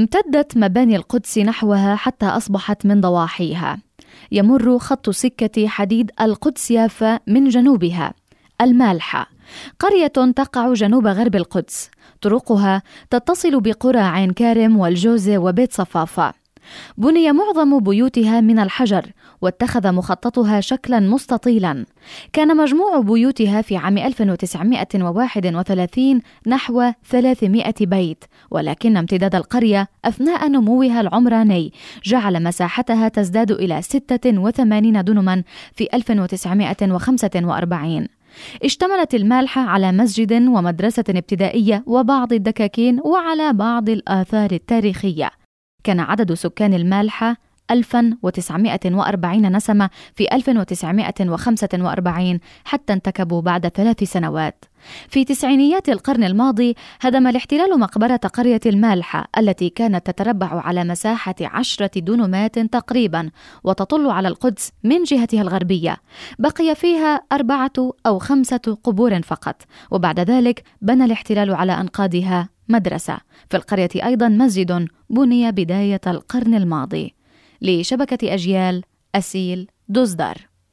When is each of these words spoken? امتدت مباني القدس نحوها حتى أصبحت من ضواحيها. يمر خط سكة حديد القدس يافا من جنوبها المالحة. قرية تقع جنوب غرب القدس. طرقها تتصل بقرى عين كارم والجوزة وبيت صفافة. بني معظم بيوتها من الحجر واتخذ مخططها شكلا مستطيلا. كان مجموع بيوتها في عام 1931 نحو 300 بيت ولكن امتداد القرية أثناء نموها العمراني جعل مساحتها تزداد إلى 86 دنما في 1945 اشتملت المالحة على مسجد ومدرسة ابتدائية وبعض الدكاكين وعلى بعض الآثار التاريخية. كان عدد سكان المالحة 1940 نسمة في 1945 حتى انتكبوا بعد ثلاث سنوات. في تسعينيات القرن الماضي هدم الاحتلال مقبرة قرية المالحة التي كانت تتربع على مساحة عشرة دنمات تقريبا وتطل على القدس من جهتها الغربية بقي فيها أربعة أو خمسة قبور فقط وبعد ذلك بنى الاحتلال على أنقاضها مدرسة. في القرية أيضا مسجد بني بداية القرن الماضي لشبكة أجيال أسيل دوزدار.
امتدت 0.00 0.56
مباني 0.56 0.96
القدس 0.96 1.38
نحوها 1.38 1.96
حتى 1.96 2.26
أصبحت 2.26 2.86
من 2.86 3.00
ضواحيها. 3.00 3.78
يمر 4.32 4.78
خط 4.78 5.10
سكة 5.10 5.68
حديد 5.68 6.10
القدس 6.20 6.70
يافا 6.70 7.20
من 7.26 7.48
جنوبها 7.48 8.14
المالحة. 8.60 9.30
قرية 9.78 10.32
تقع 10.36 10.72
جنوب 10.72 11.06
غرب 11.06 11.36
القدس. 11.36 11.90
طرقها 12.20 12.82
تتصل 13.10 13.60
بقرى 13.60 13.98
عين 13.98 14.30
كارم 14.30 14.76
والجوزة 14.76 15.38
وبيت 15.38 15.72
صفافة. 15.72 16.39
بني 16.96 17.32
معظم 17.32 17.78
بيوتها 17.78 18.40
من 18.40 18.58
الحجر 18.58 19.06
واتخذ 19.40 19.92
مخططها 19.92 20.60
شكلا 20.60 21.00
مستطيلا. 21.00 21.84
كان 22.32 22.56
مجموع 22.56 23.00
بيوتها 23.00 23.62
في 23.62 23.76
عام 23.76 23.98
1931 23.98 26.20
نحو 26.46 26.92
300 27.10 27.64
بيت 27.80 28.24
ولكن 28.50 28.96
امتداد 28.96 29.34
القرية 29.34 29.88
أثناء 30.04 30.48
نموها 30.48 31.00
العمراني 31.00 31.72
جعل 32.04 32.42
مساحتها 32.42 33.08
تزداد 33.08 33.50
إلى 33.50 33.82
86 33.82 35.04
دنما 35.04 35.42
في 35.74 35.88
1945 35.94 38.06
اشتملت 38.64 39.14
المالحة 39.14 39.60
على 39.60 39.92
مسجد 39.92 40.32
ومدرسة 40.32 41.04
ابتدائية 41.08 41.82
وبعض 41.86 42.32
الدكاكين 42.32 43.00
وعلى 43.04 43.52
بعض 43.52 43.88
الآثار 43.88 44.50
التاريخية. 44.52 45.30
كان 45.84 46.00
عدد 46.00 46.34
سكان 46.34 46.74
المالحة 46.74 47.36
1940 47.70 49.56
نسمة 49.56 49.90
في 50.14 50.34
1945 50.34 52.40
حتى 52.64 52.92
انتكبوا 52.92 53.40
بعد 53.40 53.68
ثلاث 53.68 54.04
سنوات. 54.04 54.64
في 55.08 55.24
تسعينيات 55.24 55.88
القرن 55.88 56.24
الماضي 56.24 56.76
هدم 57.00 57.26
الاحتلال 57.26 57.80
مقبرة 57.80 58.16
قرية 58.16 58.60
المالحة 58.66 59.28
التي 59.38 59.68
كانت 59.68 60.10
تتربع 60.10 60.46
على 60.46 60.84
مساحة 60.84 61.34
عشرة 61.40 62.00
دنمات 62.00 62.58
تقريبا 62.58 63.30
وتطل 63.64 64.10
على 64.10 64.28
القدس 64.28 64.72
من 64.84 65.02
جهتها 65.02 65.42
الغربية 65.42 65.96
بقي 66.38 66.74
فيها 66.74 67.20
أربعة 67.32 67.72
أو 68.06 68.18
خمسة 68.18 68.78
قبور 68.84 69.22
فقط 69.22 69.62
وبعد 69.90 70.20
ذلك 70.20 70.62
بنى 70.82 71.04
الاحتلال 71.04 71.54
على 71.54 71.72
أنقاضها 71.72 72.48
مدرسة. 72.70 73.18
في 73.50 73.56
القرية 73.56 73.88
أيضا 73.96 74.28
مسجد 74.28 74.88
بني 75.10 75.52
بداية 75.52 76.00
القرن 76.06 76.54
الماضي 76.54 77.14
لشبكة 77.62 78.34
أجيال 78.34 78.82
أسيل 79.14 79.70
دوزدار. 79.88 80.49